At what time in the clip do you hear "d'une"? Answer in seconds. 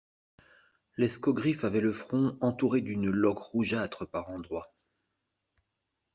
2.81-3.11